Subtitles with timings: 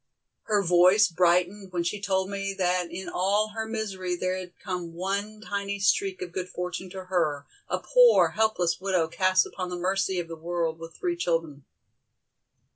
[0.45, 4.93] Her voice brightened when she told me that in all her misery there had come
[4.95, 9.75] one tiny streak of good fortune to her, a poor, helpless widow cast upon the
[9.75, 11.65] mercy of the world with three children.